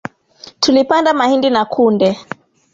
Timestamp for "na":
1.49-1.63